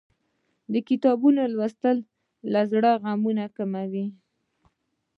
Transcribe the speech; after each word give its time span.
د 0.73 0.75
کتابونو 0.89 1.41
لوستل 1.53 1.97
له 2.53 2.61
زړه 2.71 2.91
غمونه 3.01 3.45
کموي. 3.57 4.05